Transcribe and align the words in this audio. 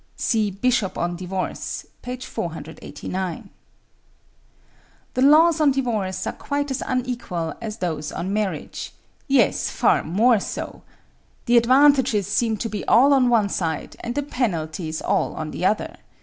(See 0.15 0.49
'Bishop 0.49 0.97
on 0.97 1.15
Divorce,' 1.15 1.85
p. 2.01 2.17
489.) 2.17 3.51
"The 5.13 5.21
laws 5.21 5.61
on 5.61 5.69
divorce 5.69 6.25
are 6.25 6.31
quite 6.33 6.71
as 6.71 6.81
unequal 6.83 7.53
as 7.61 7.77
those 7.77 8.11
on 8.11 8.33
marriage; 8.33 8.93
yea, 9.27 9.51
far 9.51 10.01
more 10.03 10.39
so. 10.39 10.81
The 11.45 11.57
advantages 11.57 12.25
seem 12.25 12.57
to 12.57 12.67
be 12.67 12.83
all 12.85 13.13
on 13.13 13.29
one 13.29 13.49
side 13.49 13.95
and 13.99 14.15
the 14.15 14.23
penalties 14.23 15.03
on 15.03 15.51
the 15.51 15.65
other. 15.67 15.97